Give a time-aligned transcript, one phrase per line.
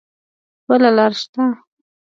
[0.67, 1.43] بله لار شته؟